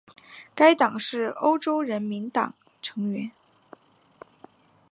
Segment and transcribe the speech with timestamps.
[0.55, 3.29] 该党是欧洲人民党成员。